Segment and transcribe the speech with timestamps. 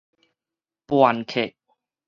[0.87, 1.53] 叛客